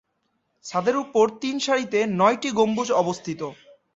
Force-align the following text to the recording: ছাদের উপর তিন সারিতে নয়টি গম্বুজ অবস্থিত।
ছাদের 0.65 0.95
উপর 1.03 1.25
তিন 1.41 1.55
সারিতে 1.59 1.99
নয়টি 2.19 2.49
গম্বুজ 2.51 2.89
অবস্থিত। 3.01 3.41